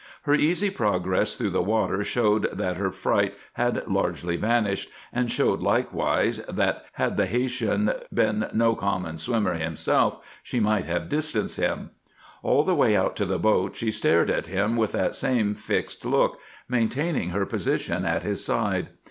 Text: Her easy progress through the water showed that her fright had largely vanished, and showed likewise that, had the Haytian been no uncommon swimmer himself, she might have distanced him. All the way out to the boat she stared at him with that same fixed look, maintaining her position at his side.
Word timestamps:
Her 0.23 0.33
easy 0.33 0.71
progress 0.71 1.35
through 1.35 1.51
the 1.51 1.61
water 1.61 2.03
showed 2.03 2.49
that 2.57 2.77
her 2.77 2.89
fright 2.89 3.35
had 3.53 3.85
largely 3.87 4.35
vanished, 4.35 4.89
and 5.13 5.31
showed 5.31 5.59
likewise 5.61 6.39
that, 6.49 6.85
had 6.93 7.17
the 7.17 7.27
Haytian 7.27 7.93
been 8.11 8.47
no 8.51 8.71
uncommon 8.71 9.19
swimmer 9.19 9.53
himself, 9.53 10.17
she 10.41 10.59
might 10.59 10.85
have 10.85 11.07
distanced 11.07 11.57
him. 11.57 11.91
All 12.41 12.63
the 12.63 12.73
way 12.73 12.95
out 12.95 13.15
to 13.17 13.25
the 13.25 13.37
boat 13.37 13.75
she 13.75 13.91
stared 13.91 14.31
at 14.31 14.47
him 14.47 14.75
with 14.75 14.93
that 14.93 15.13
same 15.13 15.53
fixed 15.53 16.03
look, 16.03 16.39
maintaining 16.67 17.29
her 17.29 17.45
position 17.45 18.03
at 18.03 18.23
his 18.23 18.43
side. 18.43 18.87